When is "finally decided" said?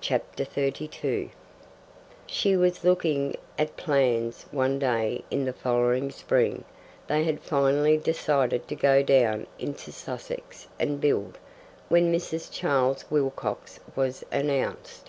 7.40-8.66